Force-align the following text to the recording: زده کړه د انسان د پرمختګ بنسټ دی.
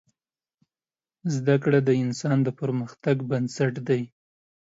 زده 1.35 1.55
کړه 1.63 1.79
د 1.87 1.89
انسان 2.03 2.37
د 2.43 2.49
پرمختګ 2.59 3.15
بنسټ 3.29 3.73
دی. 3.87 4.01